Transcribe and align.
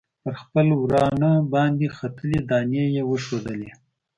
پر 0.21 0.33
خپل 0.41 0.67
ورانه 0.83 1.31
باندې 1.53 1.85
ختلي 1.97 2.39
دانې 2.49 2.85
یې 2.95 3.03
وښودلې. 3.09 3.71